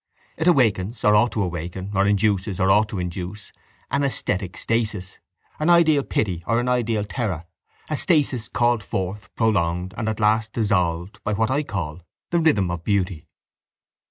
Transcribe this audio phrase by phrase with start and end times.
[0.35, 3.51] It awakens, or ought to awaken, or induces, or ought to induce,
[3.91, 5.19] an esthetic stasis,
[5.59, 7.45] an ideal pity or an ideal terror,
[7.87, 12.01] a stasis called forth, prolonged, and at last dissolved by what I call
[12.31, 13.27] the rhythm of beauty.